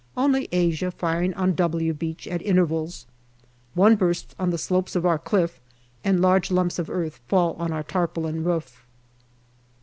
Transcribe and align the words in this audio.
Only 0.17 0.49
Asia 0.51 0.89
firing 0.89 1.31
on" 1.35 1.53
W" 1.53 1.93
Beach 1.93 2.27
at 2.27 2.41
intervals. 2.41 3.05
One 3.75 3.95
bursts 3.95 4.33
on 4.39 4.49
the 4.49 4.57
slopes 4.57 4.95
of 4.95 5.05
our 5.05 5.19
cliff, 5.19 5.61
and 6.03 6.19
large 6.19 6.49
lumps 6.49 6.79
of 6.79 6.89
earth 6.89 7.17
fall 7.27 7.53
on 7.59 7.71
our 7.71 7.83
tarpaulin 7.83 8.43
roof. 8.43 8.83